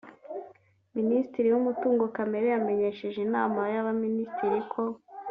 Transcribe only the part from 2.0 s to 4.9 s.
Kamere yamenyesheje Inama y’Abaminisitiri ko